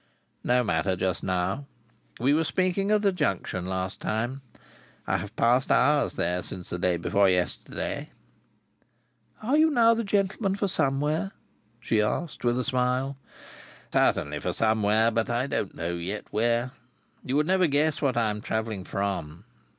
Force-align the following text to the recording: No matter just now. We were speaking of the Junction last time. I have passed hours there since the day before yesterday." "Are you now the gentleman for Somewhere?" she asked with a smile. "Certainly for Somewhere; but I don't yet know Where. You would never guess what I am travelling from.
No 0.43 0.63
matter 0.63 0.95
just 0.95 1.21
now. 1.21 1.67
We 2.19 2.33
were 2.33 2.43
speaking 2.43 2.89
of 2.89 3.03
the 3.03 3.11
Junction 3.11 3.67
last 3.67 3.99
time. 4.01 4.41
I 5.05 5.17
have 5.17 5.35
passed 5.35 5.69
hours 5.71 6.13
there 6.15 6.41
since 6.41 6.71
the 6.71 6.79
day 6.79 6.97
before 6.97 7.29
yesterday." 7.29 8.09
"Are 9.43 9.55
you 9.55 9.69
now 9.69 9.93
the 9.93 10.03
gentleman 10.03 10.55
for 10.55 10.67
Somewhere?" 10.67 11.33
she 11.79 12.01
asked 12.01 12.43
with 12.43 12.57
a 12.57 12.63
smile. 12.63 13.15
"Certainly 13.93 14.39
for 14.39 14.53
Somewhere; 14.53 15.11
but 15.11 15.29
I 15.29 15.45
don't 15.45 15.75
yet 15.75 16.17
know 16.33 16.35
Where. 16.35 16.71
You 17.23 17.35
would 17.35 17.45
never 17.45 17.67
guess 17.67 18.01
what 18.01 18.17
I 18.17 18.31
am 18.31 18.41
travelling 18.41 18.83
from. 18.83 19.43